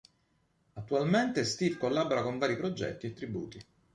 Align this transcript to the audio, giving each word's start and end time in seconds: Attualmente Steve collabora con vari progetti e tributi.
Attualmente 0.73 1.43
Steve 1.43 1.77
collabora 1.77 2.23
con 2.23 2.39
vari 2.39 2.57
progetti 2.57 3.05
e 3.05 3.13
tributi. 3.13 3.63